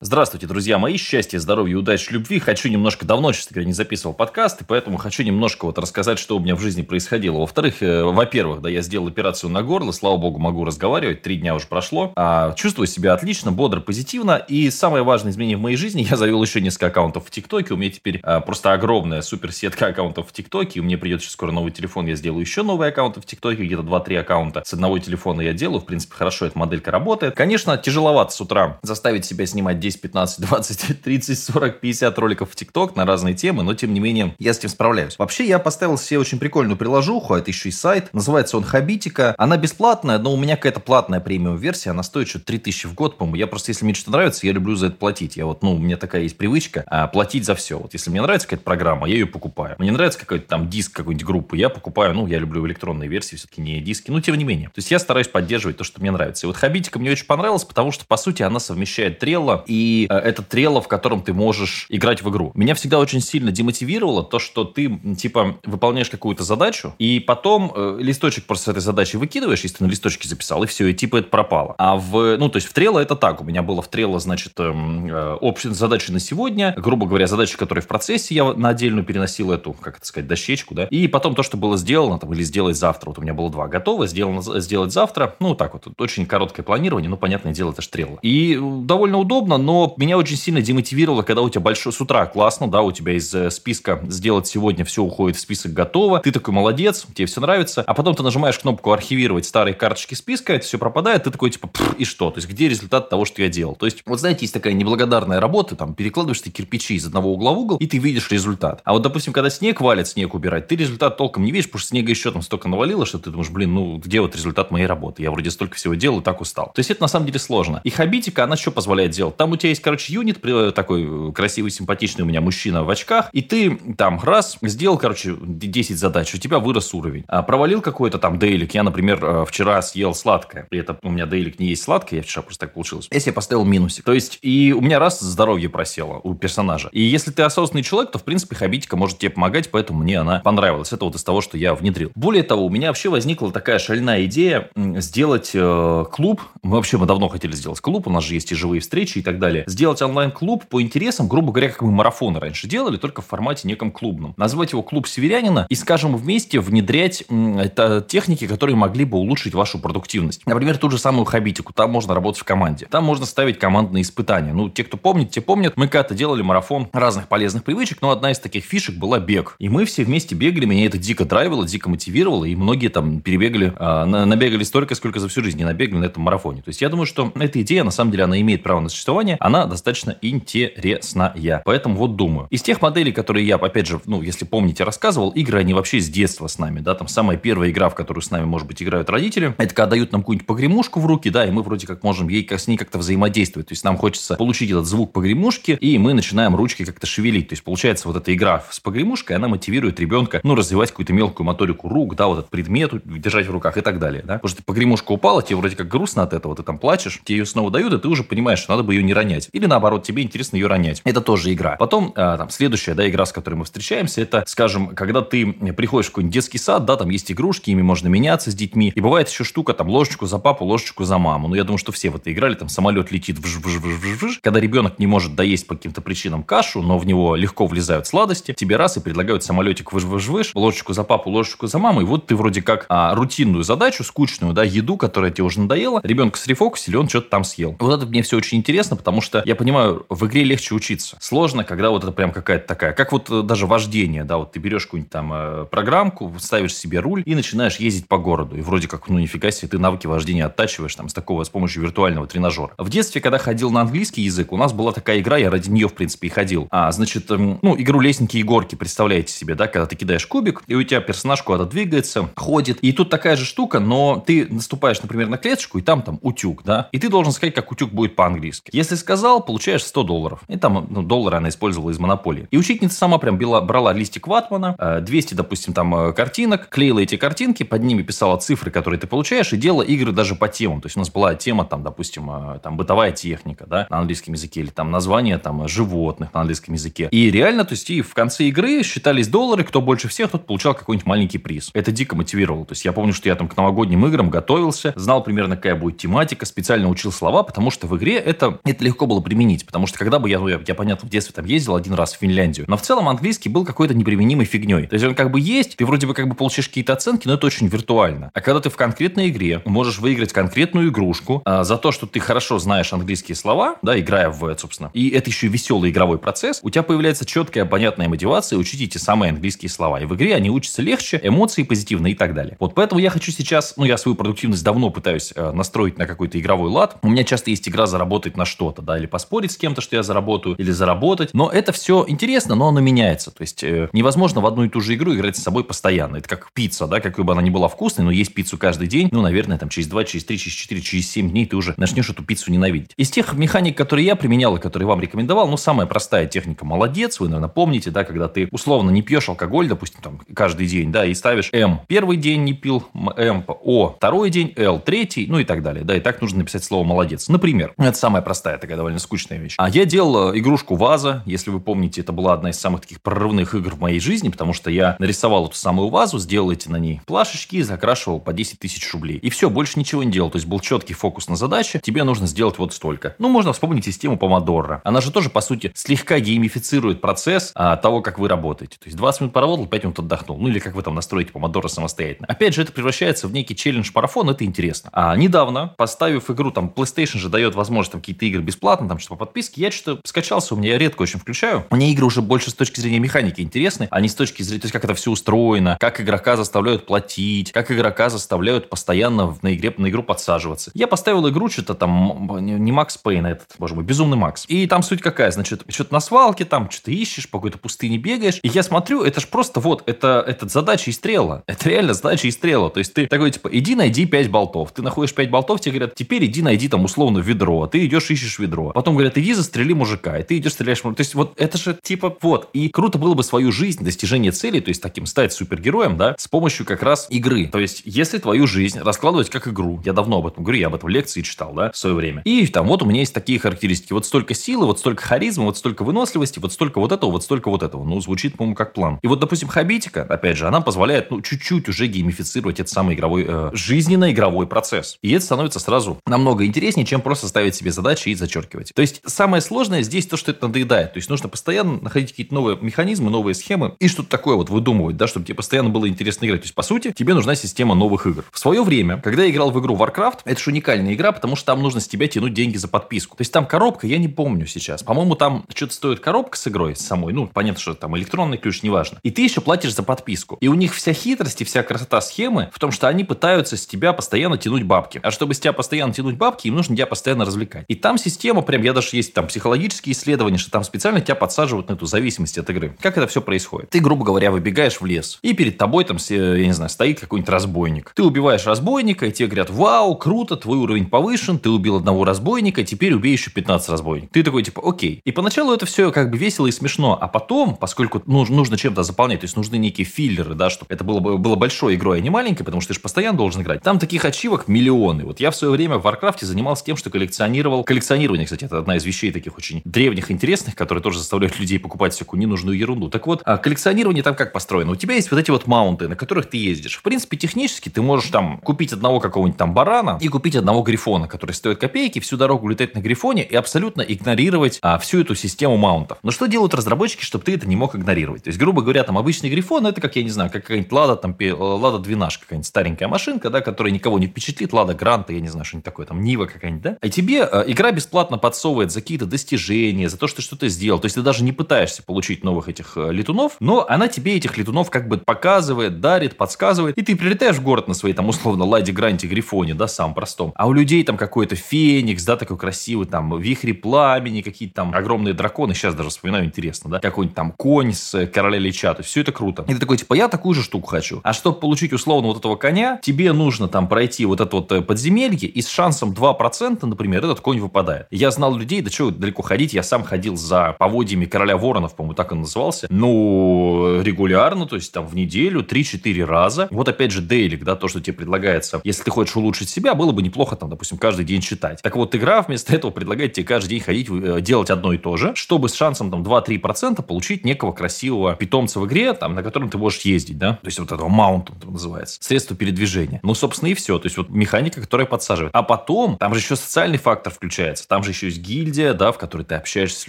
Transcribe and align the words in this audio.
Здравствуйте, 0.00 0.46
друзья 0.46 0.78
мои. 0.78 0.96
Счастья, 0.96 1.40
здоровья, 1.40 1.76
удачи, 1.76 2.12
любви. 2.12 2.38
Хочу 2.38 2.68
немножко 2.68 3.04
давно, 3.04 3.32
честно 3.32 3.54
говоря, 3.54 3.66
не 3.66 3.72
записывал 3.72 4.14
подкаст, 4.14 4.60
и 4.60 4.64
поэтому 4.64 4.96
хочу 4.96 5.24
немножко 5.24 5.64
вот 5.64 5.76
рассказать, 5.76 6.20
что 6.20 6.36
у 6.36 6.38
меня 6.38 6.54
в 6.54 6.60
жизни 6.60 6.82
происходило. 6.82 7.38
Во-вторых, 7.38 7.82
э, 7.82 8.04
во-первых, 8.04 8.62
да, 8.62 8.68
я 8.68 8.80
сделал 8.82 9.08
операцию 9.08 9.50
на 9.50 9.64
горло, 9.64 9.90
слава 9.90 10.16
богу, 10.16 10.38
могу 10.38 10.64
разговаривать, 10.64 11.22
три 11.22 11.38
дня 11.38 11.52
уже 11.56 11.66
прошло. 11.66 12.12
А, 12.14 12.52
чувствую 12.52 12.86
себя 12.86 13.12
отлично, 13.12 13.50
бодро, 13.50 13.80
позитивно. 13.80 14.36
И 14.36 14.70
самое 14.70 15.02
важное 15.02 15.32
изменение 15.32 15.56
в 15.56 15.62
моей 15.62 15.76
жизни, 15.76 16.02
я 16.08 16.16
завел 16.16 16.40
еще 16.44 16.60
несколько 16.60 16.86
аккаунтов 16.86 17.26
в 17.26 17.30
ТикТоке. 17.32 17.74
У 17.74 17.76
меня 17.76 17.90
теперь 17.90 18.20
а, 18.22 18.38
просто 18.38 18.72
огромная 18.72 19.20
суперсетка 19.20 19.86
аккаунтов 19.88 20.28
в 20.28 20.32
ТикТоке. 20.32 20.78
У 20.78 20.84
меня 20.84 20.96
придет 20.96 21.22
сейчас 21.22 21.32
скоро 21.32 21.50
новый 21.50 21.72
телефон, 21.72 22.06
я 22.06 22.14
сделаю 22.14 22.42
еще 22.42 22.62
новые 22.62 22.90
аккаунты 22.90 23.20
в 23.20 23.26
ТикТоке, 23.26 23.64
где-то 23.64 23.82
2-3 23.82 24.18
аккаунта 24.18 24.62
с 24.64 24.72
одного 24.72 25.00
телефона 25.00 25.40
я 25.40 25.54
делаю. 25.54 25.80
В 25.80 25.86
принципе, 25.86 26.14
хорошо 26.14 26.46
эта 26.46 26.56
моделька 26.56 26.92
работает. 26.92 27.34
Конечно, 27.34 27.76
тяжеловато 27.76 28.30
с 28.30 28.40
утра 28.40 28.78
заставить 28.84 29.24
себя 29.24 29.44
снимать 29.44 29.80
10, 29.88 30.00
15, 30.00 30.40
20 30.40 30.58
20, 30.68 31.02
30, 31.02 31.38
40, 31.38 31.80
50 31.80 32.18
роликов 32.18 32.50
в 32.50 32.54
ТикТок 32.54 32.96
на 32.96 33.06
разные 33.06 33.34
темы, 33.34 33.62
но 33.62 33.74
тем 33.74 33.94
не 33.94 34.00
менее 34.00 34.34
я 34.38 34.52
с 34.52 34.58
этим 34.58 34.68
справляюсь. 34.68 35.18
Вообще 35.18 35.46
я 35.46 35.58
поставил 35.58 35.96
себе 35.96 36.18
очень 36.18 36.38
прикольную 36.38 36.76
приложуху, 36.76 37.34
это 37.34 37.50
еще 37.50 37.68
и 37.68 37.72
сайт, 37.72 38.12
называется 38.12 38.56
он 38.56 38.64
Habitica. 38.64 39.34
Она 39.38 39.56
бесплатная, 39.56 40.18
но 40.18 40.32
у 40.32 40.36
меня 40.36 40.56
какая-то 40.56 40.80
платная 40.80 41.20
премиум 41.20 41.56
версия, 41.56 41.90
она 41.90 42.02
стоит 42.02 42.28
что-то 42.28 42.46
3000 42.46 42.86
в 42.86 42.94
год, 42.94 43.18
по-моему. 43.18 43.36
Я 43.36 43.46
просто, 43.46 43.70
если 43.70 43.84
мне 43.84 43.94
что-то 43.94 44.12
нравится, 44.12 44.46
я 44.46 44.52
люблю 44.52 44.74
за 44.76 44.88
это 44.88 44.96
платить. 44.96 45.36
Я 45.36 45.46
вот, 45.46 45.62
ну, 45.62 45.74
у 45.74 45.78
меня 45.78 45.96
такая 45.96 46.22
есть 46.22 46.36
привычка 46.36 46.84
а, 46.86 47.06
платить 47.06 47.44
за 47.44 47.54
все. 47.54 47.78
Вот 47.78 47.92
если 47.92 48.10
мне 48.10 48.20
нравится 48.20 48.46
какая-то 48.48 48.64
программа, 48.64 49.08
я 49.08 49.14
ее 49.14 49.26
покупаю. 49.26 49.76
Мне 49.78 49.92
нравится 49.92 50.18
какой-то 50.18 50.46
там 50.48 50.68
диск 50.68 50.92
какой-нибудь 50.92 51.26
группы, 51.26 51.56
я 51.56 51.68
покупаю, 51.68 52.14
ну, 52.14 52.26
я 52.26 52.38
люблю 52.38 52.66
электронные 52.66 53.08
версии, 53.08 53.36
все-таки 53.36 53.60
не 53.60 53.80
диски, 53.80 54.10
но 54.10 54.20
тем 54.20 54.36
не 54.36 54.44
менее. 54.44 54.68
То 54.68 54.78
есть 54.78 54.90
я 54.90 54.98
стараюсь 54.98 55.28
поддерживать 55.28 55.76
то, 55.76 55.84
что 55.84 56.00
мне 56.00 56.10
нравится. 56.10 56.46
И 56.46 56.48
вот 56.48 56.56
Хабитика 56.56 56.98
мне 56.98 57.10
очень 57.10 57.26
понравилась, 57.26 57.64
потому 57.64 57.92
что, 57.92 58.04
по 58.06 58.16
сути, 58.16 58.42
она 58.42 58.60
совмещает 58.60 59.18
Трелло, 59.18 59.64
и 59.66 59.77
э, 60.10 60.14
это 60.14 60.42
Трелло, 60.42 60.80
в 60.80 60.88
котором 60.88 61.22
ты 61.22 61.32
можешь 61.32 61.86
играть 61.88 62.22
в 62.22 62.30
игру. 62.30 62.52
Меня 62.54 62.74
всегда 62.74 62.98
очень 62.98 63.20
сильно 63.20 63.50
демотивировало 63.50 64.22
то, 64.22 64.38
что 64.38 64.64
ты, 64.64 64.98
типа, 65.16 65.58
выполняешь 65.64 66.10
какую-то 66.10 66.44
задачу, 66.44 66.94
и 66.98 67.20
потом 67.20 67.72
э, 67.74 67.98
листочек 68.00 68.44
просто 68.44 68.66
с 68.66 68.68
этой 68.68 68.80
задачей 68.80 69.16
выкидываешь, 69.16 69.60
если 69.62 69.78
ты 69.78 69.84
на 69.84 69.88
листочке 69.88 70.28
записал, 70.28 70.62
и 70.64 70.66
все, 70.66 70.88
и 70.88 70.94
типа 70.94 71.18
это 71.18 71.28
пропало. 71.28 71.74
А 71.78 71.96
в, 71.96 72.36
ну, 72.36 72.48
то 72.48 72.56
есть 72.56 72.68
в 72.68 72.72
Трелло 72.72 72.98
это 72.98 73.16
так. 73.16 73.40
У 73.40 73.44
меня 73.44 73.62
было 73.62 73.82
в 73.82 73.88
Трелло, 73.88 74.18
значит, 74.18 74.52
э, 74.58 74.72
э, 74.72 75.36
общие 75.40 75.72
задачи 75.72 76.10
на 76.10 76.20
сегодня, 76.20 76.74
грубо 76.76 77.06
говоря, 77.06 77.26
задачи, 77.26 77.56
которые 77.56 77.82
в 77.82 77.86
процессе, 77.86 78.34
я 78.34 78.52
на 78.52 78.70
отдельную 78.70 79.04
переносил 79.04 79.52
эту, 79.52 79.72
как 79.72 79.98
это 79.98 80.06
сказать, 80.06 80.28
дощечку, 80.28 80.74
да, 80.74 80.86
и 80.90 81.08
потом 81.08 81.34
то, 81.34 81.42
что 81.42 81.56
было 81.56 81.76
сделано, 81.76 82.18
там, 82.18 82.32
или 82.32 82.42
сделать 82.42 82.76
завтра. 82.76 83.10
Вот 83.10 83.18
у 83.18 83.22
меня 83.22 83.34
было 83.34 83.50
два 83.50 83.68
готово, 83.68 84.06
сделано 84.06 84.42
сделать 84.60 84.92
завтра, 84.92 85.34
ну, 85.40 85.54
так 85.54 85.74
вот, 85.74 85.86
очень 85.98 86.26
короткое 86.26 86.62
планирование, 86.62 87.08
ну, 87.10 87.16
понятное 87.16 87.52
дело, 87.52 87.72
это 87.72 87.82
штрелло. 87.82 88.18
И 88.22 88.54
э, 88.54 88.80
довольно 88.84 89.18
удобно, 89.18 89.58
но 89.68 89.94
меня 89.98 90.16
очень 90.16 90.36
сильно 90.36 90.62
демотивировало 90.62 90.88
мотивировало, 90.88 91.22
когда 91.22 91.42
у 91.42 91.50
тебя 91.50 91.60
большой 91.60 91.92
с 91.92 92.00
утра 92.00 92.24
классно, 92.24 92.66
да, 92.70 92.80
у 92.80 92.92
тебя 92.92 93.12
из 93.12 93.34
э, 93.34 93.50
списка 93.50 94.00
сделать 94.08 94.46
сегодня 94.46 94.86
все 94.86 95.02
уходит 95.02 95.36
в 95.36 95.40
список 95.40 95.74
готово, 95.74 96.20
ты 96.20 96.32
такой 96.32 96.54
молодец, 96.54 97.06
тебе 97.14 97.26
все 97.26 97.42
нравится, 97.42 97.82
а 97.86 97.92
потом 97.92 98.14
ты 98.14 98.22
нажимаешь 98.22 98.58
кнопку 98.58 98.90
архивировать 98.92 99.44
старые 99.44 99.74
карточки 99.74 100.14
списка, 100.14 100.54
это 100.54 100.64
все 100.64 100.78
пропадает, 100.78 101.24
ты 101.24 101.30
такой 101.30 101.50
типа, 101.50 101.70
и 101.98 102.06
что? 102.06 102.30
То 102.30 102.38
есть 102.38 102.48
где 102.48 102.68
результат 102.68 103.10
того, 103.10 103.26
что 103.26 103.42
я 103.42 103.50
делал? 103.50 103.76
То 103.76 103.84
есть, 103.84 104.02
вот 104.06 104.18
знаете, 104.18 104.40
есть 104.42 104.54
такая 104.54 104.72
неблагодарная 104.72 105.40
работа, 105.40 105.76
там 105.76 105.92
перекладываешь 105.92 106.40
ты 106.40 106.50
кирпичи 106.50 106.94
из 106.94 107.06
одного 107.06 107.32
угла 107.32 107.52
в 107.52 107.58
угол, 107.58 107.76
и 107.76 107.86
ты 107.86 107.98
видишь 107.98 108.30
результат. 108.30 108.80
А 108.84 108.94
вот, 108.94 109.02
допустим, 109.02 109.34
когда 109.34 109.50
снег 109.50 109.82
валит, 109.82 110.08
снег 110.08 110.34
убирать, 110.34 110.68
ты 110.68 110.76
результат 110.76 111.18
толком 111.18 111.44
не 111.44 111.52
видишь, 111.52 111.66
потому 111.66 111.80
что 111.80 111.88
снега 111.90 112.10
еще 112.10 112.30
там 112.30 112.40
столько 112.40 112.68
навалило, 112.68 113.04
что 113.04 113.18
ты 113.18 113.28
думаешь, 113.30 113.50
блин, 113.50 113.74
ну 113.74 113.98
где 113.98 114.22
вот 114.22 114.34
результат 114.34 114.70
моей 114.70 114.86
работы? 114.86 115.22
Я 115.22 115.30
вроде 115.30 115.50
столько 115.50 115.76
всего 115.76 115.94
делал 115.94 116.20
и 116.20 116.22
так 116.22 116.40
устал. 116.40 116.72
То 116.74 116.80
есть 116.80 116.90
это 116.90 117.02
на 117.02 117.08
самом 117.08 117.26
деле 117.26 117.38
сложно. 117.38 117.80
И 117.84 117.90
хабитика, 117.90 118.44
она 118.44 118.56
что 118.56 118.70
позволяет 118.70 119.10
делать? 119.10 119.36
Там 119.36 119.52
тебя 119.58 119.70
есть, 119.70 119.82
короче, 119.82 120.12
юнит 120.12 120.40
такой 120.74 121.32
красивый, 121.32 121.70
симпатичный 121.70 122.24
у 122.24 122.26
меня 122.26 122.40
мужчина 122.40 122.84
в 122.84 122.90
очках, 122.90 123.28
и 123.32 123.42
ты 123.42 123.78
там 123.96 124.20
раз 124.22 124.58
сделал, 124.62 124.98
короче, 124.98 125.36
10 125.40 125.98
задач, 125.98 126.34
у 126.34 126.38
тебя 126.38 126.58
вырос 126.58 126.94
уровень. 126.94 127.24
А 127.28 127.42
провалил 127.42 127.80
какой-то 127.80 128.18
там 128.18 128.38
дейлик. 128.38 128.74
Я, 128.74 128.82
например, 128.82 129.18
э, 129.22 129.44
вчера 129.46 129.80
съел 129.82 130.14
сладкое. 130.14 130.66
При 130.70 130.80
этом 130.80 130.98
у 131.02 131.10
меня 131.10 131.26
дейлик 131.26 131.58
не 131.58 131.68
есть 131.68 131.82
сладкое, 131.82 132.20
я 132.20 132.22
вчера 132.22 132.42
просто 132.42 132.66
так 132.66 132.74
получилось. 132.74 133.08
Если 133.10 133.30
я 133.30 133.34
поставил 133.34 133.64
минусик. 133.64 134.04
То 134.04 134.12
есть, 134.12 134.38
и 134.42 134.72
у 134.72 134.80
меня 134.80 134.98
раз 134.98 135.20
здоровье 135.20 135.68
просело 135.68 136.20
у 136.22 136.34
персонажа. 136.34 136.88
И 136.92 137.02
если 137.02 137.30
ты 137.30 137.42
осознанный 137.42 137.82
человек, 137.82 138.12
то, 138.12 138.18
в 138.18 138.24
принципе, 138.24 138.56
хабитика 138.56 138.96
может 138.96 139.18
тебе 139.18 139.30
помогать, 139.30 139.70
поэтому 139.70 140.02
мне 140.02 140.20
она 140.20 140.40
понравилась. 140.40 140.92
Это 140.92 141.04
вот 141.04 141.14
из 141.14 141.24
того, 141.24 141.40
что 141.40 141.56
я 141.56 141.74
внедрил. 141.74 142.10
Более 142.14 142.42
того, 142.42 142.66
у 142.66 142.70
меня 142.70 142.88
вообще 142.88 143.08
возникла 143.08 143.52
такая 143.52 143.78
шальная 143.78 144.24
идея 144.24 144.70
сделать 144.76 145.50
э, 145.54 146.04
клуб. 146.10 146.42
Мы 146.62 146.76
вообще 146.76 146.98
мы 146.98 147.06
давно 147.06 147.28
хотели 147.28 147.52
сделать 147.52 147.80
клуб, 147.80 148.06
у 148.06 148.10
нас 148.10 148.24
же 148.24 148.34
есть 148.34 148.52
и 148.52 148.54
живые 148.54 148.80
встречи 148.80 149.18
и 149.18 149.22
так 149.22 149.38
далее. 149.38 149.47
Сделать 149.66 150.00
онлайн-клуб 150.02 150.66
по 150.66 150.80
интересам, 150.82 151.28
грубо 151.28 151.52
говоря, 151.52 151.70
как 151.70 151.82
мы 151.82 151.90
марафоны 151.90 152.40
раньше 152.40 152.66
делали, 152.68 152.96
только 152.96 153.22
в 153.22 153.26
формате 153.26 153.66
неком 153.68 153.90
клубном. 153.90 154.34
Назвать 154.36 154.72
его 154.72 154.82
клуб 154.82 155.06
северянина 155.06 155.66
и, 155.68 155.74
скажем, 155.74 156.16
вместе 156.16 156.60
внедрять 156.60 157.24
это 157.28 158.04
техники, 158.06 158.46
которые 158.46 158.76
могли 158.76 159.04
бы 159.04 159.18
улучшить 159.18 159.54
вашу 159.54 159.78
продуктивность. 159.78 160.42
Например, 160.46 160.76
ту 160.76 160.90
же 160.90 160.98
самую 160.98 161.24
хабитику. 161.24 161.72
Там 161.72 161.90
можно 161.90 162.14
работать 162.14 162.40
в 162.40 162.44
команде. 162.44 162.86
Там 162.90 163.04
можно 163.04 163.26
ставить 163.26 163.58
командные 163.58 164.02
испытания. 164.02 164.52
Ну, 164.52 164.68
те, 164.68 164.84
кто 164.84 164.96
помнит, 164.96 165.30
те 165.30 165.40
помнят. 165.40 165.76
Мы 165.76 165.88
когда-то 165.88 166.14
делали 166.14 166.42
марафон 166.42 166.88
разных 166.92 167.28
полезных 167.28 167.64
привычек, 167.64 168.02
но 168.02 168.10
одна 168.10 168.30
из 168.30 168.38
таких 168.38 168.64
фишек 168.64 168.96
была 168.96 169.18
бег. 169.18 169.56
И 169.58 169.68
мы 169.68 169.84
все 169.84 170.04
вместе 170.04 170.34
бегали. 170.34 170.66
Меня 170.66 170.86
это 170.86 170.98
дико 170.98 171.24
драйвило, 171.24 171.66
дико 171.66 171.88
мотивировало. 171.88 172.44
И 172.44 172.54
многие 172.54 172.88
там 172.88 173.20
перебегали, 173.20 173.72
э, 173.76 174.04
набегали 174.04 174.62
столько, 174.62 174.94
сколько 174.94 175.20
за 175.20 175.28
всю 175.28 175.42
жизнь 175.42 175.58
не 175.58 175.64
набегали 175.64 176.00
на 176.00 176.04
этом 176.04 176.22
марафоне. 176.22 176.62
То 176.62 176.68
есть 176.68 176.80
я 176.80 176.88
думаю, 176.88 177.06
что 177.06 177.32
эта 177.34 177.60
идея, 177.62 177.84
на 177.84 177.90
самом 177.90 178.10
деле, 178.10 178.24
она 178.24 178.40
имеет 178.40 178.62
право 178.62 178.80
на 178.80 178.88
существование. 178.88 179.36
Она 179.40 179.66
достаточно 179.66 180.16
интересная. 180.22 181.62
Поэтому 181.64 181.96
вот 181.96 182.16
думаю. 182.16 182.48
Из 182.50 182.62
тех 182.62 182.80
моделей, 182.82 183.12
которые 183.12 183.46
я, 183.46 183.56
опять 183.56 183.86
же, 183.86 184.00
ну, 184.06 184.22
если 184.22 184.44
помните, 184.44 184.84
рассказывал, 184.84 185.30
игры, 185.30 185.60
они 185.60 185.74
вообще 185.74 186.00
с 186.00 186.08
детства 186.08 186.46
с 186.46 186.58
нами, 186.58 186.80
да, 186.80 186.94
там 186.94 187.08
самая 187.08 187.36
первая 187.36 187.70
игра, 187.70 187.88
в 187.88 187.94
которую 187.94 188.22
с 188.22 188.30
нами, 188.30 188.44
может 188.44 188.66
быть, 188.66 188.82
играют 188.82 189.10
родители, 189.10 189.54
это 189.58 189.74
когда 189.74 189.90
дают 189.90 190.12
нам 190.12 190.22
какую-нибудь 190.22 190.46
погремушку 190.46 191.00
в 191.00 191.06
руки, 191.06 191.30
да, 191.30 191.44
и 191.44 191.50
мы 191.50 191.62
вроде 191.62 191.86
как 191.86 192.02
можем 192.02 192.28
ей 192.28 192.44
как, 192.44 192.60
с 192.60 192.66
ней 192.66 192.76
как-то 192.76 192.98
взаимодействовать. 192.98 193.68
То 193.68 193.72
есть 193.72 193.84
нам 193.84 193.96
хочется 193.96 194.36
получить 194.36 194.70
этот 194.70 194.86
звук 194.86 195.12
погремушки, 195.12 195.72
и 195.72 195.98
мы 195.98 196.14
начинаем 196.14 196.56
ручки 196.56 196.84
как-то 196.84 197.06
шевелить. 197.06 197.48
То 197.48 197.52
есть 197.54 197.62
получается 197.62 198.08
вот 198.08 198.16
эта 198.16 198.34
игра 198.34 198.64
с 198.70 198.80
погремушкой, 198.80 199.36
она 199.36 199.48
мотивирует 199.48 200.00
ребенка, 200.00 200.40
ну, 200.42 200.54
развивать 200.54 200.90
какую-то 200.90 201.12
мелкую 201.12 201.46
моторику 201.46 201.88
рук, 201.88 202.14
да, 202.16 202.26
вот 202.26 202.38
этот 202.38 202.50
предмет 202.50 202.92
держать 203.04 203.46
в 203.46 203.50
руках 203.50 203.76
и 203.76 203.80
так 203.80 203.98
далее, 203.98 204.22
да. 204.24 204.34
Потому 204.34 204.48
что 204.48 204.62
погремушка 204.62 205.12
упала, 205.12 205.42
тебе 205.42 205.56
вроде 205.56 205.76
как 205.76 205.88
грустно 205.88 206.22
от 206.22 206.32
этого, 206.32 206.54
ты 206.56 206.62
там 206.62 206.78
плачешь, 206.78 207.20
тебе 207.24 207.38
ее 207.38 207.46
снова 207.46 207.70
дают, 207.70 207.92
и 207.92 207.98
ты 207.98 208.08
уже 208.08 208.24
понимаешь, 208.24 208.58
что 208.58 208.72
надо 208.72 208.82
бы 208.82 208.94
ее 208.94 209.02
не 209.02 209.14
ронять. 209.28 209.48
Или 209.52 209.66
наоборот, 209.66 210.04
тебе 210.04 210.22
интересно 210.22 210.56
ее 210.56 210.66
ронять. 210.66 211.02
Это 211.04 211.20
тоже 211.20 211.52
игра. 211.52 211.76
Потом 211.76 212.12
а, 212.16 212.38
там, 212.38 212.50
следующая 212.50 212.94
да, 212.94 213.08
игра, 213.08 213.26
с 213.26 213.32
которой 213.32 213.54
мы 213.54 213.64
встречаемся, 213.64 214.22
это, 214.22 214.44
скажем, 214.46 214.88
когда 214.94 215.20
ты 215.20 215.52
приходишь 215.76 216.06
в 216.06 216.10
какой-нибудь 216.10 216.32
детский 216.32 216.58
сад, 216.58 216.84
да, 216.84 216.96
там 216.96 217.10
есть 217.10 217.30
игрушки, 217.30 217.70
ими 217.70 217.82
можно 217.82 218.08
меняться 218.08 218.50
с 218.50 218.54
детьми. 218.54 218.92
И 218.94 219.00
бывает 219.00 219.28
еще 219.28 219.44
штука, 219.44 219.74
там, 219.74 219.88
ложечку 219.88 220.26
за 220.26 220.38
папу, 220.38 220.64
ложечку 220.64 221.04
за 221.04 221.18
маму. 221.18 221.48
Ну, 221.48 221.54
я 221.54 221.64
думаю, 221.64 221.78
что 221.78 221.92
все 221.92 222.10
в 222.10 222.16
это 222.16 222.32
играли, 222.32 222.54
там, 222.54 222.68
самолет 222.68 223.12
летит, 223.12 223.38
вж 223.38 223.58
-вж 223.58 223.80
-вж 223.80 224.00
-вж 224.00 224.18
-вж. 224.18 224.38
когда 224.40 224.60
ребенок 224.60 224.98
не 224.98 225.06
может 225.06 225.34
доесть 225.34 225.66
по 225.66 225.74
каким-то 225.74 226.00
причинам 226.00 226.42
кашу, 226.42 226.82
но 226.82 226.98
в 226.98 227.06
него 227.06 227.36
легко 227.36 227.66
влезают 227.66 228.06
сладости, 228.06 228.54
тебе 228.54 228.76
раз 228.76 228.96
и 228.96 229.00
предлагают 229.00 229.44
самолетик 229.44 229.92
выж 229.92 230.04
выж 230.04 230.28
выж 230.28 230.52
ложечку 230.54 230.92
за 230.94 231.04
папу, 231.04 231.30
ложечку 231.30 231.66
за 231.66 231.78
маму, 231.78 232.00
и 232.00 232.04
вот 232.04 232.26
ты 232.26 232.36
вроде 232.36 232.62
как 232.62 232.86
а, 232.88 233.14
рутинную 233.14 233.64
задачу, 233.64 234.04
скучную, 234.04 234.54
да, 234.54 234.64
еду, 234.64 234.96
которая 234.96 235.30
тебе 235.30 235.44
уже 235.44 235.60
надоела, 235.60 236.00
ребенок 236.02 236.36
срефокусили, 236.36 236.96
он 236.96 237.08
что-то 237.08 237.28
там 237.28 237.44
съел. 237.44 237.76
Вот 237.78 237.98
это 237.98 238.06
мне 238.06 238.22
все 238.22 238.36
очень 238.36 238.58
интересно, 238.58 238.96
потому 238.96 239.17
что 239.20 239.42
я 239.44 239.56
понимаю, 239.56 240.06
в 240.08 240.26
игре 240.26 240.44
легче 240.44 240.74
учиться. 240.74 241.16
Сложно, 241.20 241.64
когда 241.64 241.90
вот 241.90 242.04
это 242.04 242.12
прям 242.12 242.32
какая-то 242.32 242.66
такая, 242.66 242.92
как 242.92 243.12
вот 243.12 243.30
э, 243.30 243.42
даже 243.42 243.66
вождение, 243.66 244.24
да, 244.24 244.38
вот 244.38 244.52
ты 244.52 244.58
берешь 244.58 244.84
какую-нибудь 244.84 245.12
там 245.12 245.32
э, 245.32 245.66
программку, 245.70 246.34
ставишь 246.38 246.74
себе 246.74 247.00
руль 247.00 247.22
и 247.24 247.34
начинаешь 247.34 247.76
ездить 247.76 248.08
по 248.08 248.18
городу. 248.18 248.56
И 248.56 248.60
вроде 248.60 248.88
как, 248.88 249.08
ну, 249.08 249.18
нифига 249.18 249.50
себе, 249.50 249.68
ты 249.68 249.78
навыки 249.78 250.06
вождения 250.06 250.46
оттачиваешь 250.46 250.94
там 250.94 251.08
с 251.08 251.14
такого, 251.14 251.44
с 251.44 251.48
помощью 251.48 251.82
виртуального 251.82 252.26
тренажера. 252.26 252.70
В 252.78 252.88
детстве, 252.88 253.20
когда 253.20 253.38
ходил 253.38 253.70
на 253.70 253.82
английский 253.82 254.22
язык, 254.22 254.52
у 254.52 254.56
нас 254.56 254.72
была 254.72 254.92
такая 254.92 255.20
игра, 255.20 255.36
я 255.36 255.50
ради 255.50 255.70
нее, 255.70 255.88
в 255.88 255.94
принципе, 255.94 256.28
и 256.28 256.30
ходил. 256.30 256.68
А, 256.70 256.90
значит, 256.92 257.30
эм, 257.30 257.58
ну, 257.62 257.74
игру 257.78 258.00
лестники 258.00 258.36
и 258.36 258.42
горки, 258.42 258.74
представляете 258.74 259.32
себе, 259.32 259.54
да, 259.54 259.66
когда 259.66 259.86
ты 259.86 259.96
кидаешь 259.96 260.26
кубик, 260.26 260.62
и 260.66 260.74
у 260.74 260.82
тебя 260.82 261.00
персонаж 261.00 261.42
куда-то 261.42 261.66
двигается, 261.66 262.30
ходит. 262.36 262.78
И 262.80 262.92
тут 262.92 263.10
такая 263.10 263.36
же 263.36 263.44
штука, 263.44 263.80
но 263.80 264.22
ты 264.24 264.46
наступаешь, 264.50 265.00
например, 265.02 265.28
на 265.28 265.38
клеточку, 265.38 265.78
и 265.78 265.82
там 265.82 266.02
там 266.02 266.18
утюг, 266.22 266.62
да, 266.64 266.88
и 266.92 266.98
ты 266.98 267.08
должен 267.08 267.32
сказать, 267.32 267.54
как 267.54 267.70
утюг 267.72 267.90
будет 267.92 268.16
по-английски. 268.16 268.70
Если 268.72 268.94
сказал, 268.98 269.42
получаешь 269.42 269.82
100 269.82 270.02
долларов. 270.02 270.40
И 270.48 270.56
там, 270.56 270.86
ну, 270.90 271.02
доллары 271.02 271.38
она 271.38 271.48
использовала 271.48 271.90
из 271.90 271.98
монополии. 271.98 272.46
И 272.50 272.58
учительница 272.58 272.96
сама 272.96 273.18
прям 273.18 273.38
била, 273.38 273.60
брала 273.60 273.92
листик 273.92 274.26
ватмана, 274.26 274.76
200, 275.00 275.32
э, 275.32 275.36
допустим, 275.36 275.72
там 275.72 275.94
э, 275.94 276.12
картинок, 276.12 276.68
клеила 276.68 277.00
эти 277.00 277.16
картинки, 277.16 277.62
под 277.62 277.82
ними 277.82 278.02
писала 278.02 278.36
цифры, 278.36 278.70
которые 278.70 279.00
ты 279.00 279.06
получаешь, 279.06 279.52
и 279.52 279.56
делала 279.56 279.82
игры 279.82 280.12
даже 280.12 280.34
по 280.34 280.48
темам. 280.48 280.80
То 280.80 280.86
есть 280.86 280.96
у 280.96 281.00
нас 281.00 281.10
была 281.10 281.34
тема, 281.34 281.64
там, 281.64 281.82
допустим, 281.82 282.30
э, 282.30 282.58
там, 282.62 282.76
бытовая 282.76 283.12
техника, 283.12 283.66
да, 283.66 283.86
на 283.90 283.98
английском 283.98 284.34
языке, 284.34 284.60
или 284.60 284.70
там 284.70 284.90
название 284.90 285.38
там 285.38 285.66
животных 285.68 286.34
на 286.34 286.40
английском 286.40 286.74
языке. 286.74 287.08
И 287.10 287.30
реально, 287.30 287.64
то 287.64 287.72
есть 287.72 287.88
и 287.90 288.02
в 288.02 288.14
конце 288.14 288.44
игры 288.44 288.82
считались 288.82 289.28
доллары, 289.28 289.64
кто 289.64 289.80
больше 289.80 290.08
всех, 290.08 290.30
тот 290.30 290.46
получал 290.46 290.74
какой-нибудь 290.74 291.06
маленький 291.06 291.38
приз. 291.38 291.70
Это 291.74 291.92
дико 291.92 292.16
мотивировало. 292.16 292.64
То 292.66 292.72
есть 292.72 292.84
я 292.84 292.92
помню, 292.92 293.12
что 293.12 293.28
я 293.28 293.34
там 293.34 293.48
к 293.48 293.56
новогодним 293.56 294.04
играм 294.06 294.30
готовился, 294.30 294.92
знал 294.96 295.22
примерно, 295.22 295.56
какая 295.56 295.74
будет 295.76 295.98
тематика, 295.98 296.46
специально 296.46 296.88
учил 296.88 297.12
слова, 297.12 297.42
потому 297.42 297.70
что 297.70 297.86
в 297.86 297.96
игре 297.96 298.16
это, 298.16 298.58
это 298.64 298.84
легко 298.88 299.06
было 299.06 299.20
применить, 299.20 299.66
потому 299.66 299.86
что 299.86 299.98
когда 299.98 300.18
бы 300.18 300.28
я, 300.28 300.38
ну, 300.38 300.48
я, 300.48 300.60
я 300.66 300.74
понятно, 300.74 301.06
в 301.06 301.10
детстве 301.10 301.32
там 301.34 301.44
ездил 301.44 301.76
один 301.76 301.94
раз 301.94 302.14
в 302.14 302.18
Финляндию, 302.18 302.66
но 302.68 302.76
в 302.76 302.82
целом 302.82 303.08
английский 303.08 303.48
был 303.48 303.64
какой-то 303.64 303.94
неприменимой 303.94 304.46
фигней. 304.46 304.86
То 304.86 304.94
есть 304.94 305.04
он 305.04 305.14
как 305.14 305.30
бы 305.30 305.40
есть, 305.40 305.76
ты 305.76 305.86
вроде 305.86 306.06
бы 306.06 306.14
как 306.14 306.28
бы 306.28 306.34
получишь 306.34 306.68
какие-то 306.68 306.92
оценки, 306.92 307.28
но 307.28 307.34
это 307.34 307.46
очень 307.46 307.68
виртуально. 307.68 308.30
А 308.34 308.40
когда 308.40 308.60
ты 308.60 308.70
в 308.70 308.76
конкретной 308.76 309.28
игре 309.28 309.62
можешь 309.64 309.98
выиграть 309.98 310.32
конкретную 310.32 310.88
игрушку 310.88 311.42
а, 311.44 311.64
за 311.64 311.76
то, 311.76 311.92
что 311.92 312.06
ты 312.06 312.20
хорошо 312.20 312.58
знаешь 312.58 312.92
английские 312.92 313.36
слова, 313.36 313.76
да, 313.82 313.98
играя 313.98 314.30
в, 314.30 314.56
собственно, 314.58 314.90
и 314.94 315.10
это 315.10 315.30
еще 315.30 315.48
веселый 315.48 315.90
игровой 315.90 316.18
процесс, 316.18 316.60
у 316.62 316.70
тебя 316.70 316.82
появляется 316.82 317.24
четкая, 317.24 317.64
понятная 317.64 318.08
мотивация 318.08 318.58
учить 318.58 318.80
эти 318.80 318.98
самые 318.98 319.30
английские 319.30 319.68
слова. 319.68 320.00
И 320.00 320.04
в 320.04 320.14
игре 320.14 320.34
они 320.34 320.50
учатся 320.50 320.82
легче, 320.82 321.20
эмоции 321.22 321.62
позитивные 321.62 322.14
и 322.14 322.16
так 322.16 322.34
далее. 322.34 322.56
Вот 322.58 322.74
поэтому 322.74 323.00
я 323.00 323.10
хочу 323.10 323.32
сейчас, 323.32 323.74
ну, 323.76 323.84
я 323.84 323.98
свою 323.98 324.16
продуктивность 324.16 324.64
давно 324.64 324.90
пытаюсь 324.90 325.32
э, 325.34 325.52
настроить 325.52 325.98
на 325.98 326.06
какой-то 326.06 326.38
игровой 326.40 326.70
лад. 326.70 326.96
У 327.02 327.08
меня 327.08 327.24
часто 327.24 327.50
есть 327.50 327.68
игра 327.68 327.86
заработать 327.86 328.36
на 328.36 328.44
что-то, 328.44 328.77
да, 328.82 328.98
или 328.98 329.06
поспорить 329.06 329.52
с 329.52 329.56
кем-то, 329.56 329.80
что 329.80 329.96
я 329.96 330.02
заработаю, 330.02 330.56
или 330.56 330.70
заработать. 330.70 331.30
Но 331.32 331.50
это 331.50 331.72
все 331.72 332.04
интересно, 332.08 332.54
но 332.54 332.68
оно 332.68 332.80
меняется. 332.80 333.30
То 333.30 333.42
есть 333.42 333.62
э, 333.64 333.88
невозможно 333.92 334.40
в 334.40 334.46
одну 334.46 334.64
и 334.64 334.68
ту 334.68 334.80
же 334.80 334.94
игру 334.94 335.14
играть 335.14 335.36
с 335.36 335.42
собой 335.42 335.64
постоянно. 335.64 336.16
Это 336.16 336.28
как 336.28 336.50
пицца, 336.52 336.86
да, 336.86 337.00
какой 337.00 337.24
бы 337.24 337.32
она 337.32 337.42
ни 337.42 337.50
была 337.50 337.68
вкусной, 337.68 338.04
но 338.04 338.10
есть 338.10 338.34
пиццу 338.34 338.58
каждый 338.58 338.88
день, 338.88 339.08
ну, 339.12 339.22
наверное, 339.22 339.58
там 339.58 339.68
через 339.68 339.88
2, 339.88 340.04
через 340.04 340.24
3, 340.24 340.38
через 340.38 340.56
4, 340.56 340.80
через 340.80 341.10
7 341.10 341.30
дней 341.30 341.46
ты 341.46 341.56
уже 341.56 341.74
начнешь 341.76 342.08
эту 342.10 342.24
пиццу 342.24 342.50
ненавидеть. 342.50 342.92
Из 342.96 343.10
тех 343.10 343.32
механик, 343.34 343.76
которые 343.76 344.06
я 344.06 344.16
применял 344.16 344.56
и 344.56 344.60
которые 344.60 344.86
вам 344.86 345.00
рекомендовал, 345.00 345.48
ну, 345.48 345.56
самая 345.56 345.86
простая 345.86 346.26
техника 346.26 346.64
молодец, 346.64 347.20
вы, 347.20 347.28
наверное, 347.28 347.48
помните, 347.48 347.90
да, 347.90 348.04
когда 348.04 348.28
ты 348.28 348.48
условно 348.50 348.90
не 348.90 349.02
пьешь 349.02 349.28
алкоголь, 349.28 349.68
допустим, 349.68 350.00
там, 350.02 350.20
каждый 350.34 350.66
день, 350.66 350.92
да, 350.92 351.04
и 351.04 351.14
ставишь 351.14 351.50
М 351.52 351.80
первый 351.86 352.16
день 352.16 352.44
не 352.44 352.52
пил, 352.52 352.84
М 352.94 353.44
О 353.70 353.92
второй 353.98 354.30
день, 354.30 354.54
Л 354.56 354.80
третий, 354.80 355.26
ну 355.28 355.40
и 355.40 355.44
так 355.44 355.62
далее, 355.62 355.84
да, 355.84 355.94
и 355.94 356.00
так 356.00 356.22
нужно 356.22 356.38
написать 356.38 356.64
слово 356.64 356.84
молодец. 356.84 357.28
Например, 357.28 357.74
это 357.76 357.98
самая 357.98 358.22
простая 358.22 358.56
такая 358.56 358.78
довольно 358.78 358.98
скучная 358.98 359.36
вещь. 359.36 359.56
А 359.58 359.68
я 359.68 359.84
делал 359.84 360.32
э, 360.32 360.38
игрушку 360.38 360.74
Ваза, 360.74 361.22
если 361.26 361.50
вы 361.50 361.60
помните, 361.60 362.00
это 362.00 362.12
была 362.12 362.32
одна 362.32 362.48
из 362.48 362.58
самых 362.58 362.80
таких 362.80 363.02
прорывных 363.02 363.54
игр 363.54 363.74
в 363.74 363.78
моей 363.78 364.00
жизни, 364.00 364.30
потому 364.30 364.54
что 364.54 364.70
я 364.70 364.96
нарисовал 364.98 365.48
эту 365.48 365.56
самую 365.56 365.90
вазу, 365.90 366.18
сделал 366.18 366.50
эти 366.50 366.70
на 366.70 366.76
ней 366.76 367.02
плашечки 367.04 367.56
и 367.56 367.62
закрашивал 367.62 368.20
по 368.20 368.32
10 368.32 368.58
тысяч 368.58 368.90
рублей. 368.94 369.18
И 369.18 369.28
все, 369.28 369.50
больше 369.50 369.78
ничего 369.78 370.02
не 370.02 370.10
делал. 370.10 370.30
То 370.30 370.36
есть 370.36 370.48
был 370.48 370.60
четкий 370.60 370.94
фокус 370.94 371.28
на 371.28 371.36
задаче, 371.36 371.78
тебе 371.84 372.04
нужно 372.04 372.26
сделать 372.26 372.56
вот 372.56 372.72
столько. 372.72 373.16
Ну, 373.18 373.28
можно 373.28 373.52
вспомнить 373.52 373.84
систему 373.84 374.16
Помодоро. 374.16 374.80
Она 374.82 375.02
же 375.02 375.12
тоже, 375.12 375.28
по 375.28 375.42
сути, 375.42 375.72
слегка 375.74 376.20
геймифицирует 376.20 377.02
процесс 377.02 377.52
а, 377.54 377.76
того, 377.76 378.00
как 378.00 378.18
вы 378.18 378.28
работаете. 378.28 378.78
То 378.78 378.86
есть 378.86 378.96
20 378.96 379.20
минут 379.20 379.34
поработал, 379.34 379.66
5 379.66 379.82
минут 379.84 379.98
отдохнул. 379.98 380.38
Ну, 380.38 380.48
или 380.48 380.58
как 380.58 380.74
вы 380.74 380.82
там 380.82 380.94
настроите 380.94 381.32
Помодоро 381.32 381.68
самостоятельно. 381.68 382.26
Опять 382.28 382.54
же, 382.54 382.62
это 382.62 382.72
превращается 382.72 383.28
в 383.28 383.32
некий 383.34 383.57
челлендж-марафон, 383.58 384.30
это 384.30 384.44
интересно. 384.44 384.90
А 384.92 385.14
недавно, 385.16 385.74
поставив 385.76 386.30
игру, 386.30 386.50
там, 386.50 386.72
PlayStation 386.74 387.18
же 387.18 387.28
дает 387.28 387.54
возможность 387.54 387.92
там 387.92 388.00
какие-то 388.00 388.24
игры 388.24 388.40
бесплатно, 388.42 388.88
там, 388.88 388.98
что 388.98 389.10
по 389.10 389.16
подписке, 389.16 389.60
я 389.60 389.70
что-то 389.70 390.00
скачался, 390.04 390.54
у 390.54 390.58
меня 390.58 390.72
я 390.72 390.78
редко 390.78 391.02
очень 391.02 391.18
включаю. 391.18 391.64
Мне 391.70 391.92
игры 391.92 392.06
уже 392.06 392.22
больше 392.22 392.50
с 392.50 392.54
точки 392.54 392.80
зрения 392.80 392.98
механики 392.98 393.40
интересны, 393.40 393.88
а 393.90 394.00
не 394.00 394.08
с 394.08 394.14
точки 394.14 394.42
зрения, 394.42 394.60
то 394.60 394.66
есть 394.66 394.72
как 394.72 394.84
это 394.84 394.94
все 394.94 395.10
устроено, 395.10 395.76
как 395.80 396.00
игрока 396.00 396.36
заставляют 396.36 396.86
платить, 396.86 397.52
как 397.52 397.70
игрока 397.70 398.08
заставляют 398.08 398.70
постоянно 398.70 399.36
на, 399.42 399.54
игре, 399.54 399.74
на 399.76 399.88
игру 399.88 400.02
подсаживаться. 400.02 400.70
Я 400.74 400.86
поставил 400.86 401.28
игру 401.28 401.48
что-то 401.48 401.74
там, 401.74 402.28
не 402.40 402.72
Макс 402.72 402.96
Пейн, 402.96 403.26
а 403.26 403.30
этот, 403.30 403.54
боже 403.58 403.74
мой, 403.74 403.84
Безумный 403.84 404.16
Макс. 404.16 404.44
И 404.48 404.66
там 404.66 404.82
суть 404.82 405.00
какая, 405.00 405.30
значит, 405.30 405.64
что-то 405.68 405.92
на 405.92 406.00
свалке, 406.00 406.44
там 406.44 406.70
что-то 406.70 406.90
ищешь, 406.90 407.28
по 407.28 407.38
какой-то 407.38 407.58
пустыне 407.58 407.98
бегаешь, 407.98 408.38
и 408.42 408.48
я 408.48 408.62
смотрю, 408.62 409.02
это 409.02 409.20
же 409.20 409.26
просто 409.26 409.60
вот, 409.60 409.82
это, 409.86 410.24
это 410.26 410.48
задача 410.48 410.90
и 410.90 410.92
стрела. 410.92 411.42
Это 411.46 411.68
реально 411.68 411.94
задача 411.94 412.28
и 412.28 412.30
стрела. 412.30 412.70
То 412.70 412.78
есть 412.78 412.94
ты 412.94 413.06
такой, 413.06 413.30
типа, 413.30 413.47
иди 413.50 413.74
найди 413.74 414.06
5 414.06 414.30
болтов. 414.30 414.72
Ты 414.72 414.82
находишь 414.82 415.14
5 415.14 415.30
болтов, 415.30 415.60
тебе 415.60 415.72
говорят, 415.72 415.94
теперь 415.94 416.24
иди 416.26 416.42
найди 416.42 416.68
там 416.68 416.84
условно 416.84 417.18
ведро. 417.18 417.66
Ты 417.66 417.86
идешь, 417.86 418.10
ищешь 418.10 418.38
ведро. 418.38 418.72
Потом 418.74 418.94
говорят, 418.94 419.18
иди 419.18 419.34
застрели 419.34 419.72
мужика. 419.72 420.18
И 420.18 420.22
ты 420.22 420.38
идешь, 420.38 420.52
стреляешь. 420.52 420.80
То 420.80 420.94
есть 420.98 421.14
вот 421.14 421.34
это 421.36 421.58
же 421.58 421.78
типа 421.82 422.16
вот. 422.20 422.50
И 422.52 422.68
круто 422.68 422.98
было 422.98 423.14
бы 423.14 423.22
свою 423.22 423.52
жизнь, 423.52 423.84
достижение 423.84 424.32
цели, 424.32 424.60
то 424.60 424.68
есть 424.68 424.82
таким 424.82 425.06
стать 425.06 425.32
супергероем, 425.32 425.96
да, 425.96 426.14
с 426.18 426.28
помощью 426.28 426.66
как 426.66 426.82
раз 426.82 427.06
игры. 427.10 427.46
То 427.46 427.58
есть 427.58 427.82
если 427.84 428.18
твою 428.18 428.46
жизнь 428.46 428.80
раскладывать 428.80 429.30
как 429.30 429.48
игру, 429.48 429.80
я 429.84 429.92
давно 429.92 430.18
об 430.18 430.26
этом 430.26 430.44
говорю, 430.44 430.60
я 430.60 430.66
об 430.66 430.74
этом 430.74 430.88
лекции 430.88 431.22
читал, 431.22 431.52
да, 431.52 431.70
в 431.70 431.76
свое 431.76 431.94
время. 431.94 432.22
И 432.24 432.46
там 432.46 432.66
вот 432.66 432.82
у 432.82 432.86
меня 432.86 433.00
есть 433.00 433.14
такие 433.14 433.38
характеристики. 433.38 433.92
Вот 433.92 434.06
столько 434.06 434.34
силы, 434.34 434.66
вот 434.66 434.78
столько 434.78 435.02
харизмы, 435.02 435.44
вот 435.44 435.56
столько 435.56 435.84
выносливости, 435.84 436.38
вот 436.38 436.52
столько 436.52 436.80
вот 436.80 436.92
этого, 436.92 437.10
вот 437.10 437.22
столько 437.24 437.50
вот 437.50 437.62
этого. 437.62 437.84
Ну, 437.84 438.00
звучит, 438.00 438.36
по-моему, 438.36 438.56
как 438.56 438.72
план. 438.72 438.98
И 439.02 439.06
вот, 439.06 439.20
допустим, 439.20 439.48
Хабитика, 439.48 440.02
опять 440.02 440.36
же, 440.36 440.46
она 440.46 440.60
позволяет, 440.60 441.10
ну, 441.10 441.20
чуть-чуть 441.20 441.68
уже 441.68 441.86
геймифицировать 441.86 442.60
этот 442.60 442.70
самый 442.70 442.94
игровой, 442.94 443.27
э, 443.28 443.50
жизненно-игровой 443.52 444.46
процесс. 444.46 444.98
И 445.02 445.12
это 445.12 445.24
становится 445.24 445.60
сразу 445.60 445.98
намного 446.06 446.44
интереснее, 446.46 446.86
чем 446.86 447.00
просто 447.00 447.28
ставить 447.28 447.54
себе 447.54 447.70
задачи 447.70 448.08
и 448.08 448.14
зачеркивать. 448.14 448.72
То 448.74 448.82
есть, 448.82 449.02
самое 449.06 449.40
сложное 449.40 449.82
здесь 449.82 450.06
то, 450.06 450.16
что 450.16 450.30
это 450.30 450.46
надоедает. 450.48 450.94
То 450.94 450.98
есть, 450.98 451.10
нужно 451.10 451.28
постоянно 451.28 451.80
находить 451.80 452.10
какие-то 452.10 452.34
новые 452.34 452.58
механизмы, 452.60 453.10
новые 453.10 453.34
схемы 453.34 453.74
и 453.78 453.88
что-то 453.88 454.08
такое 454.08 454.36
вот 454.36 454.50
выдумывать, 454.50 454.96
да, 454.96 455.06
чтобы 455.06 455.26
тебе 455.26 455.36
постоянно 455.36 455.68
было 455.68 455.88
интересно 455.88 456.26
играть. 456.26 456.40
То 456.42 456.46
есть, 456.46 456.54
по 456.54 456.62
сути, 456.62 456.92
тебе 456.92 457.14
нужна 457.14 457.34
система 457.34 457.74
новых 457.74 458.06
игр. 458.06 458.24
В 458.32 458.38
свое 458.38 458.62
время, 458.62 459.00
когда 459.00 459.24
я 459.24 459.30
играл 459.30 459.50
в 459.50 459.60
игру 459.60 459.76
Warcraft, 459.76 460.20
это 460.24 460.40
же 460.40 460.50
уникальная 460.50 460.94
игра, 460.94 461.12
потому 461.12 461.36
что 461.36 461.46
там 461.46 461.62
нужно 461.62 461.80
с 461.80 461.88
тебя 461.88 462.08
тянуть 462.08 462.34
деньги 462.34 462.56
за 462.56 462.68
подписку. 462.68 463.16
То 463.16 463.22
есть, 463.22 463.32
там 463.32 463.46
коробка, 463.46 463.86
я 463.86 463.98
не 463.98 464.08
помню 464.08 464.46
сейчас. 464.46 464.82
По-моему, 464.82 465.14
там 465.14 465.44
что-то 465.54 465.74
стоит 465.74 466.00
коробка 466.00 466.36
с 466.36 466.48
игрой 466.48 466.76
самой. 466.76 467.12
Ну, 467.12 467.26
понятно, 467.26 467.60
что 467.60 467.74
там 467.74 467.96
электронный 467.96 468.38
ключ, 468.38 468.62
неважно. 468.62 468.98
И 469.02 469.10
ты 469.10 469.22
еще 469.22 469.40
платишь 469.40 469.74
за 469.74 469.82
подписку. 469.82 470.36
И 470.40 470.48
у 470.48 470.54
них 470.54 470.74
вся 470.74 470.92
хитрость 470.92 471.40
и 471.42 471.44
вся 471.44 471.62
красота 471.62 472.00
схемы 472.00 472.50
в 472.52 472.58
том, 472.58 472.72
что 472.72 472.88
они 472.88 473.04
пытаются 473.04 473.17
с 473.18 473.66
тебя 473.66 473.92
постоянно 473.92 474.38
тянуть 474.38 474.62
бабки. 474.62 475.00
А 475.02 475.10
чтобы 475.10 475.34
с 475.34 475.40
тебя 475.40 475.52
постоянно 475.52 475.92
тянуть 475.92 476.16
бабки, 476.16 476.48
им 476.48 476.56
нужно 476.56 476.76
тебя 476.76 476.86
постоянно 476.86 477.24
развлекать. 477.24 477.64
И 477.68 477.74
там 477.74 477.98
система, 477.98 478.42
прям, 478.42 478.62
я 478.62 478.72
даже 478.72 478.88
есть 478.92 479.14
там 479.14 479.26
психологические 479.26 479.92
исследования, 479.92 480.38
что 480.38 480.50
там 480.50 480.64
специально 480.64 481.00
тебя 481.00 481.14
подсаживают 481.14 481.68
на 481.68 481.74
эту 481.74 481.86
зависимость 481.86 482.38
от 482.38 482.48
игры. 482.50 482.76
Как 482.80 482.96
это 482.96 483.06
все 483.06 483.20
происходит? 483.20 483.70
Ты, 483.70 483.80
грубо 483.80 484.04
говоря, 484.04 484.30
выбегаешь 484.30 484.80
в 484.80 484.86
лес, 484.86 485.18
и 485.22 485.32
перед 485.32 485.58
тобой 485.58 485.84
там, 485.84 485.98
я 486.08 486.46
не 486.46 486.52
знаю, 486.52 486.70
стоит 486.70 487.00
какой-нибудь 487.00 487.30
разбойник. 487.30 487.92
Ты 487.94 488.02
убиваешь 488.02 488.46
разбойника, 488.46 489.06
и 489.06 489.12
тебе 489.12 489.28
говорят, 489.28 489.50
вау, 489.50 489.96
круто, 489.96 490.36
твой 490.36 490.58
уровень 490.58 490.86
повышен, 490.86 491.38
ты 491.38 491.50
убил 491.50 491.76
одного 491.76 492.04
разбойника, 492.04 492.64
теперь 492.64 492.94
убей 492.94 493.12
еще 493.12 493.30
15 493.30 493.68
разбойников. 493.70 494.10
Ты 494.12 494.22
такой, 494.22 494.42
типа, 494.42 494.62
окей. 494.64 495.00
И 495.04 495.12
поначалу 495.12 495.52
это 495.52 495.66
все 495.66 495.90
как 495.92 496.10
бы 496.10 496.18
весело 496.18 496.46
и 496.46 496.52
смешно, 496.52 496.98
а 497.00 497.08
потом, 497.08 497.56
поскольку 497.56 498.02
нужно 498.06 498.56
чем-то 498.56 498.82
заполнять, 498.82 499.20
то 499.20 499.24
есть 499.24 499.36
нужны 499.36 499.56
некие 499.56 499.86
филлеры, 499.86 500.34
да, 500.34 500.50
чтобы 500.50 500.72
это 500.72 500.84
было, 500.84 501.00
было 501.00 501.36
большой 501.36 501.76
игрой, 501.76 501.98
а 501.98 502.00
не 502.00 502.10
маленькой, 502.10 502.44
потому 502.44 502.60
что 502.60 502.68
ты 502.68 502.74
же 502.74 502.80
постоянно 502.80 503.07
должен 503.16 503.42
играть. 503.42 503.62
Там 503.62 503.78
таких 503.78 504.04
ачивок 504.04 504.48
миллионы. 504.48 505.04
Вот 505.04 505.20
я 505.20 505.30
в 505.30 505.36
свое 505.36 505.52
время 505.52 505.78
в 505.78 505.86
Warcraft 505.86 506.24
занимался 506.24 506.64
тем, 506.64 506.76
что 506.76 506.90
коллекционировал... 506.90 507.64
Коллекционирование, 507.64 508.24
кстати, 508.24 508.44
это 508.44 508.58
одна 508.58 508.76
из 508.76 508.84
вещей 508.84 509.12
таких 509.12 509.36
очень 509.36 509.62
древних, 509.64 510.10
интересных, 510.10 510.54
которые 510.54 510.82
тоже 510.82 510.98
заставляют 510.98 511.38
людей 511.38 511.58
покупать 511.58 511.94
всякую 511.94 512.20
ненужную 512.20 512.56
ерунду. 512.56 512.88
Так 512.88 513.06
вот, 513.06 513.22
а 513.24 513.38
коллекционирование 513.38 514.02
там 514.02 514.14
как 514.14 514.32
построено? 514.32 514.72
У 514.72 514.76
тебя 514.76 514.94
есть 514.94 515.10
вот 515.10 515.18
эти 515.18 515.30
вот 515.30 515.46
маунты, 515.46 515.88
на 515.88 515.96
которых 515.96 516.26
ты 516.26 516.36
ездишь. 516.36 516.76
В 516.76 516.82
принципе, 516.82 517.16
технически 517.16 517.68
ты 517.68 517.82
можешь 517.82 518.10
там 518.10 518.38
купить 518.38 518.72
одного 518.72 519.00
какого-нибудь 519.00 519.38
там 519.38 519.54
барана 519.54 519.98
и 520.00 520.08
купить 520.08 520.36
одного 520.36 520.62
грифона, 520.62 521.08
который 521.08 521.32
стоит 521.32 521.58
копейки, 521.58 522.00
всю 522.00 522.16
дорогу 522.16 522.48
летать 522.48 522.74
на 522.74 522.80
грифоне 522.80 523.24
и 523.24 523.34
абсолютно 523.34 523.82
игнорировать 523.82 524.58
а, 524.62 524.78
всю 524.78 525.00
эту 525.00 525.14
систему 525.14 525.56
маунтов. 525.56 525.98
Но 526.02 526.10
что 526.10 526.26
делают 526.26 526.54
разработчики, 526.54 527.02
чтобы 527.02 527.24
ты 527.24 527.34
это 527.34 527.48
не 527.48 527.56
мог 527.56 527.74
игнорировать? 527.76 528.24
То 528.24 528.28
есть, 528.28 528.38
грубо 528.38 528.62
говоря, 528.62 528.84
там 528.84 528.98
обычный 528.98 529.30
грифон, 529.30 529.66
это 529.66 529.80
как, 529.80 529.96
я 529.96 530.02
не 530.02 530.10
знаю, 530.10 530.30
как 530.30 530.42
какая-нибудь 530.42 530.72
Лада, 530.72 530.96
там, 530.96 531.16
Лада 531.20 531.78
12, 531.78 532.20
какая-нибудь 532.20 532.46
старенькая 532.46 532.88
машинка, 532.98 533.30
да, 533.30 533.40
которая 533.40 533.72
никого 533.72 533.96
не 534.00 534.08
впечатлит, 534.08 534.52
Лада 534.52 534.74
Гранта, 534.74 535.12
я 535.12 535.20
не 535.20 535.28
знаю, 535.28 535.44
что-нибудь 535.44 535.64
такое, 535.64 535.86
там, 535.86 536.02
Нива 536.02 536.26
какая-нибудь, 536.26 536.62
да? 536.62 536.78
А 536.80 536.88
тебе 536.88 537.28
э, 537.30 537.44
игра 537.46 537.70
бесплатно 537.70 538.18
подсовывает 538.18 538.72
за 538.72 538.80
какие-то 538.80 539.06
достижения, 539.06 539.88
за 539.88 539.96
то, 539.96 540.08
что 540.08 540.16
ты 540.16 540.22
что-то 540.22 540.48
сделал. 540.48 540.80
То 540.80 540.86
есть, 540.86 540.96
ты 540.96 541.02
даже 541.02 541.22
не 541.22 541.30
пытаешься 541.30 541.84
получить 541.84 542.24
новых 542.24 542.48
этих 542.48 542.72
э, 542.76 542.90
летунов, 542.90 543.36
но 543.38 543.64
она 543.68 543.86
тебе 543.86 544.16
этих 544.16 544.36
летунов 544.36 544.68
как 544.70 544.88
бы 544.88 544.98
показывает, 544.98 545.80
дарит, 545.80 546.16
подсказывает, 546.16 546.76
и 546.76 546.82
ты 546.82 546.96
прилетаешь 546.96 547.36
в 547.36 547.42
город 547.42 547.68
на 547.68 547.74
своей, 547.74 547.94
там, 547.94 548.08
условно, 548.08 548.44
Ладе 548.44 548.72
Гранте 548.72 549.06
Грифоне, 549.06 549.54
да, 549.54 549.68
сам 549.68 549.94
простом. 549.94 550.32
А 550.34 550.48
у 550.48 550.52
людей 550.52 550.82
там 550.82 550.96
какой-то 550.96 551.36
феникс, 551.36 552.04
да, 552.04 552.16
такой 552.16 552.36
красивый, 552.36 552.88
там, 552.88 553.16
вихри 553.20 553.52
пламени, 553.52 554.22
какие-то 554.22 554.56
там 554.56 554.74
огромные 554.74 555.14
драконы, 555.14 555.54
сейчас 555.54 555.76
даже 555.76 555.90
вспоминаю, 555.90 556.24
интересно, 556.24 556.68
да, 556.68 556.80
какой-нибудь 556.80 557.14
там 557.14 557.30
конь 557.30 557.72
с 557.72 557.94
э, 557.94 558.08
короля 558.08 558.38
Лича, 558.38 558.74
то 558.74 558.80
есть, 558.80 558.90
все 558.90 559.02
это 559.02 559.12
круто. 559.12 559.44
И 559.46 559.54
ты 559.54 559.60
такой, 559.60 559.76
типа, 559.76 559.94
я 559.94 560.08
такую 560.08 560.34
же 560.34 560.42
штуку 560.42 560.66
хочу. 560.66 561.00
А 561.04 561.12
чтобы 561.12 561.38
получить 561.38 561.72
условно 561.72 562.08
вот 562.08 562.18
этого 562.18 562.34
коня, 562.34 562.80
тебе 562.88 563.12
нужно 563.12 563.48
там 563.48 563.68
пройти 563.68 564.06
вот 564.06 564.22
это 564.22 564.36
вот 564.36 564.50
э, 564.50 564.62
подземелье, 564.62 565.28
и 565.28 565.42
с 565.42 565.48
шансом 565.48 565.92
2%, 565.92 566.64
например, 566.64 567.04
этот 567.04 567.20
конь 567.20 567.38
выпадает. 567.38 567.86
Я 567.90 568.10
знал 568.10 568.34
людей, 568.34 568.62
да 568.62 568.70
что 568.70 568.90
далеко 568.90 569.20
ходить, 569.20 569.52
я 569.52 569.62
сам 569.62 569.84
ходил 569.84 570.16
за 570.16 570.56
поводьями 570.58 571.04
короля 571.04 571.36
воронов, 571.36 571.74
по-моему, 571.74 571.94
так 571.94 572.12
он 572.12 572.20
назывался, 572.20 572.66
ну, 572.70 573.82
регулярно, 573.82 574.46
то 574.46 574.56
есть 574.56 574.72
там 574.72 574.86
в 574.86 574.94
неделю 574.94 575.42
3-4 575.42 576.02
раза. 576.06 576.48
Вот 576.50 576.66
опять 576.70 576.90
же 576.90 577.02
дейлик, 577.02 577.44
да, 577.44 577.56
то, 577.56 577.68
что 577.68 577.82
тебе 577.82 577.92
предлагается. 577.92 578.62
Если 578.64 578.84
ты 578.84 578.90
хочешь 578.90 579.14
улучшить 579.16 579.50
себя, 579.50 579.74
было 579.74 579.92
бы 579.92 580.00
неплохо 580.00 580.34
там, 580.36 580.48
допустим, 580.48 580.78
каждый 580.78 581.04
день 581.04 581.20
читать. 581.20 581.60
Так 581.60 581.76
вот, 581.76 581.94
игра 581.94 582.22
вместо 582.22 582.54
этого 582.54 582.70
предлагает 582.70 583.12
тебе 583.12 583.26
каждый 583.26 583.50
день 583.50 583.60
ходить, 583.60 583.88
э, 583.90 584.22
делать 584.22 584.48
одно 584.48 584.72
и 584.72 584.78
то 584.78 584.96
же, 584.96 585.12
чтобы 585.14 585.50
с 585.50 585.54
шансом 585.54 585.90
там 585.90 586.02
2-3% 586.02 586.82
получить 586.82 587.26
некого 587.26 587.52
красивого 587.52 588.14
питомца 588.14 588.60
в 588.60 588.66
игре, 588.66 588.94
там, 588.94 589.14
на 589.14 589.22
котором 589.22 589.50
ты 589.50 589.58
можешь 589.58 589.82
ездить, 589.82 590.16
да, 590.16 590.38
то 590.40 590.46
есть 590.46 590.58
вот 590.58 590.72
этого 590.72 590.88
маунта 590.88 591.34
называется, 591.44 591.98
средство 592.00 592.34
передвижения. 592.34 592.77
Ну, 593.02 593.14
собственно, 593.14 593.50
и 593.50 593.54
все. 593.54 593.78
То 593.78 593.86
есть 593.86 593.96
вот 593.96 594.08
механика, 594.10 594.60
которая 594.60 594.86
подсаживает. 594.86 595.34
А 595.34 595.42
потом, 595.42 595.96
там 595.98 596.14
же 596.14 596.20
еще 596.20 596.36
социальный 596.36 596.78
фактор 596.78 597.12
включается. 597.12 597.66
Там 597.66 597.82
же 597.82 597.90
еще 597.90 598.06
есть 598.06 598.18
гильдия, 598.18 598.74
да, 598.74 598.92
в 598.92 598.98
которой 598.98 599.22
ты 599.22 599.34
общаешься 599.34 599.80
с 599.80 599.88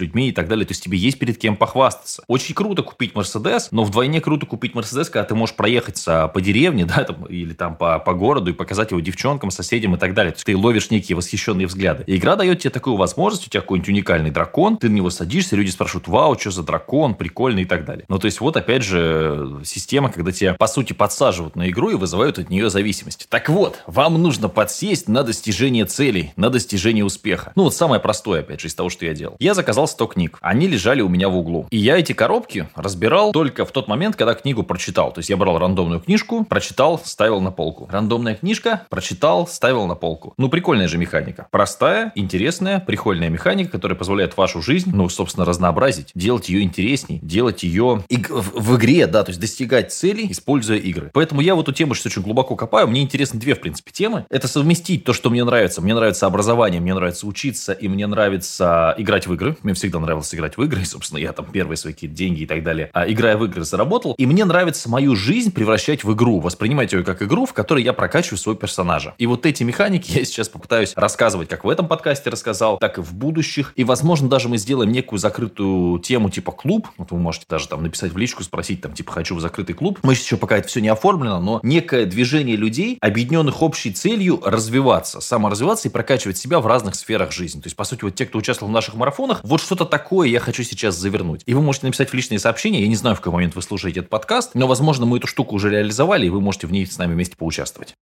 людьми 0.00 0.28
и 0.28 0.32
так 0.32 0.48
далее. 0.48 0.66
То 0.66 0.72
есть 0.72 0.82
тебе 0.82 0.98
есть 0.98 1.18
перед 1.18 1.38
кем 1.38 1.56
похвастаться. 1.56 2.22
Очень 2.26 2.54
круто 2.54 2.82
купить 2.82 3.14
Мерседес, 3.14 3.68
но 3.70 3.84
вдвойне 3.84 4.20
круто 4.20 4.46
купить 4.46 4.74
Мерседес, 4.74 5.08
когда 5.08 5.24
ты 5.24 5.34
можешь 5.34 5.54
проехаться 5.54 6.28
по 6.28 6.40
деревне, 6.40 6.84
да, 6.86 7.04
там, 7.04 7.24
или 7.26 7.52
там 7.52 7.76
по, 7.76 7.98
по 7.98 8.14
городу 8.14 8.50
и 8.50 8.54
показать 8.54 8.90
его 8.90 9.00
девчонкам, 9.00 9.50
соседям 9.50 9.94
и 9.94 9.98
так 9.98 10.14
далее. 10.14 10.32
То 10.32 10.36
есть 10.36 10.46
ты 10.46 10.56
ловишь 10.56 10.90
некие 10.90 11.16
восхищенные 11.16 11.66
взгляды. 11.66 12.04
И 12.06 12.16
игра 12.16 12.36
дает 12.36 12.60
тебе 12.60 12.70
такую 12.70 12.96
возможность, 12.96 13.46
у 13.46 13.50
тебя 13.50 13.60
какой-нибудь 13.60 13.88
уникальный 13.88 14.30
дракон, 14.30 14.76
ты 14.76 14.88
на 14.88 14.94
него 14.94 15.10
садишься, 15.10 15.56
люди 15.56 15.70
спрашивают, 15.70 16.08
вау, 16.08 16.38
что 16.38 16.50
за 16.50 16.62
дракон, 16.62 17.14
прикольный 17.14 17.62
и 17.62 17.66
так 17.66 17.84
далее. 17.84 18.04
Ну, 18.08 18.18
то 18.18 18.26
есть 18.26 18.40
вот 18.40 18.56
опять 18.56 18.82
же 18.82 19.60
система, 19.64 20.10
когда 20.10 20.32
тебя, 20.32 20.54
по 20.54 20.66
сути, 20.66 20.92
подсаживают 20.92 21.56
на 21.56 21.68
игру 21.70 21.90
и 21.90 21.94
вызывают 21.94 22.38
от 22.38 22.50
нее 22.50 22.70
зависимость. 22.70 22.79
Так 23.28 23.48
вот, 23.48 23.82
вам 23.86 24.20
нужно 24.20 24.48
подсесть 24.48 25.08
на 25.08 25.22
достижение 25.22 25.84
целей, 25.84 26.32
на 26.36 26.50
достижение 26.50 27.04
успеха. 27.04 27.52
Ну, 27.56 27.64
вот 27.64 27.74
самое 27.74 28.00
простое, 28.00 28.40
опять 28.40 28.60
же, 28.60 28.68
из 28.68 28.74
того, 28.74 28.90
что 28.90 29.04
я 29.04 29.14
делал. 29.14 29.36
Я 29.38 29.54
заказал 29.54 29.86
100 29.86 30.06
книг. 30.06 30.38
Они 30.40 30.66
лежали 30.66 31.00
у 31.00 31.08
меня 31.08 31.28
в 31.28 31.36
углу. 31.36 31.66
И 31.70 31.78
я 31.78 31.98
эти 31.98 32.12
коробки 32.12 32.68
разбирал 32.74 33.32
только 33.32 33.64
в 33.64 33.72
тот 33.72 33.88
момент, 33.88 34.16
когда 34.16 34.34
книгу 34.34 34.62
прочитал. 34.62 35.12
То 35.12 35.18
есть 35.18 35.30
я 35.30 35.36
брал 35.36 35.58
рандомную 35.58 36.00
книжку, 36.00 36.44
прочитал, 36.44 37.00
ставил 37.04 37.40
на 37.40 37.50
полку. 37.50 37.88
Рандомная 37.90 38.34
книжка, 38.34 38.86
прочитал, 38.88 39.46
ставил 39.46 39.86
на 39.86 39.94
полку. 39.94 40.34
Ну, 40.36 40.48
прикольная 40.48 40.88
же 40.88 40.98
механика. 40.98 41.46
Простая, 41.50 42.12
интересная, 42.14 42.80
прикольная 42.80 43.28
механика, 43.28 43.72
которая 43.72 43.96
позволяет 43.96 44.36
вашу 44.36 44.62
жизнь, 44.62 44.90
ну, 44.92 45.08
собственно, 45.08 45.44
разнообразить, 45.44 46.10
делать 46.14 46.48
ее 46.48 46.62
интересней, 46.62 47.18
делать 47.22 47.62
ее 47.62 48.04
в, 48.08 48.60
в 48.60 48.76
игре, 48.76 49.06
да, 49.06 49.22
то 49.22 49.30
есть 49.30 49.40
достигать 49.40 49.92
целей, 49.92 50.30
используя 50.30 50.78
игры. 50.78 51.10
Поэтому 51.12 51.40
я 51.40 51.54
в 51.54 51.60
эту 51.60 51.72
тему 51.72 51.94
сейчас 51.94 52.06
очень 52.06 52.22
глубоко 52.22 52.56
копаю. 52.56 52.69
Мне 52.72 53.02
интересны 53.02 53.38
две, 53.38 53.54
в 53.54 53.60
принципе, 53.60 53.92
темы. 53.92 54.26
Это 54.30 54.48
совместить 54.48 55.04
то, 55.04 55.12
что 55.12 55.30
мне 55.30 55.44
нравится. 55.44 55.80
Мне 55.80 55.94
нравится 55.94 56.26
образование, 56.26 56.80
мне 56.80 56.94
нравится 56.94 57.26
учиться, 57.26 57.72
и 57.72 57.88
мне 57.88 58.06
нравится 58.06 58.94
играть 58.98 59.26
в 59.26 59.34
игры. 59.34 59.56
Мне 59.62 59.74
всегда 59.74 59.98
нравилось 59.98 60.34
играть 60.34 60.56
в 60.56 60.62
игры, 60.62 60.82
и, 60.82 60.84
собственно, 60.84 61.18
я 61.18 61.32
там 61.32 61.46
первые 61.46 61.76
свои 61.76 61.92
какие-то 61.92 62.16
деньги 62.16 62.42
и 62.42 62.46
так 62.46 62.62
далее, 62.62 62.90
а, 62.92 63.10
играя 63.10 63.36
в 63.36 63.44
игры, 63.44 63.64
заработал. 63.64 64.14
И 64.14 64.26
мне 64.26 64.44
нравится 64.44 64.88
мою 64.88 65.16
жизнь 65.16 65.52
превращать 65.52 66.04
в 66.04 66.12
игру, 66.12 66.40
воспринимать 66.40 66.92
ее 66.92 67.04
как 67.04 67.22
игру, 67.22 67.46
в 67.46 67.52
которой 67.52 67.82
я 67.82 67.92
прокачиваю 67.92 68.38
своего 68.38 68.58
персонажа. 68.58 69.14
И 69.18 69.26
вот 69.26 69.46
эти 69.46 69.62
механики 69.62 70.10
я 70.18 70.24
сейчас 70.24 70.48
попытаюсь 70.48 70.92
рассказывать, 70.96 71.48
как 71.48 71.64
в 71.64 71.68
этом 71.68 71.88
подкасте 71.88 72.30
рассказал, 72.30 72.78
так 72.78 72.98
и 72.98 73.00
в 73.00 73.14
будущих. 73.14 73.72
И, 73.76 73.84
возможно, 73.84 74.28
даже 74.28 74.48
мы 74.48 74.58
сделаем 74.58 74.92
некую 74.92 75.18
закрытую 75.18 75.98
тему 76.00 76.30
типа 76.30 76.52
клуб. 76.52 76.88
Вот 76.96 77.10
вы 77.10 77.18
можете 77.18 77.46
даже 77.48 77.68
там 77.68 77.82
написать 77.82 78.12
в 78.12 78.16
личку, 78.16 78.42
спросить 78.42 78.80
там 78.80 78.92
типа 78.92 79.12
хочу 79.12 79.34
в 79.34 79.40
закрытый 79.40 79.74
клуб. 79.74 79.98
Мы 80.02 80.12
еще 80.12 80.36
пока 80.36 80.58
это 80.58 80.68
все 80.68 80.80
не 80.80 80.88
оформлено, 80.88 81.40
но 81.40 81.60
некое 81.62 82.06
движение 82.50 82.56
людей, 82.56 82.98
объединенных 83.00 83.62
общей 83.62 83.92
целью 83.92 84.40
развиваться, 84.44 85.20
саморазвиваться 85.20 85.88
и 85.88 85.90
прокачивать 85.90 86.38
себя 86.38 86.60
в 86.60 86.66
разных 86.66 86.94
сферах 86.94 87.32
жизни. 87.32 87.60
То 87.60 87.66
есть, 87.66 87.76
по 87.76 87.84
сути, 87.84 88.04
вот 88.04 88.14
те, 88.14 88.26
кто 88.26 88.38
участвовал 88.38 88.70
в 88.70 88.74
наших 88.74 88.94
марафонах, 88.94 89.40
вот 89.42 89.60
что-то 89.60 89.84
такое 89.84 90.28
я 90.28 90.40
хочу 90.40 90.62
сейчас 90.62 90.96
завернуть. 90.96 91.42
И 91.46 91.54
вы 91.54 91.62
можете 91.62 91.86
написать 91.86 92.10
в 92.10 92.14
личные 92.14 92.38
сообщения. 92.38 92.80
Я 92.80 92.88
не 92.88 92.96
знаю, 92.96 93.16
в 93.16 93.20
какой 93.20 93.34
момент 93.34 93.54
вы 93.54 93.62
слушаете 93.62 94.00
этот 94.00 94.10
подкаст, 94.10 94.50
но, 94.54 94.66
возможно, 94.66 95.06
мы 95.06 95.18
эту 95.18 95.26
штуку 95.26 95.56
уже 95.56 95.70
реализовали, 95.70 96.26
и 96.26 96.30
вы 96.30 96.40
можете 96.40 96.66
в 96.66 96.72
ней 96.72 96.86
с 96.86 96.98
нами 96.98 97.14
вместе 97.14 97.36
поучаствовать. 97.36 97.94